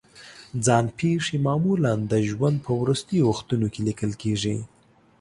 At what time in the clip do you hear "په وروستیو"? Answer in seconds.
2.65-3.27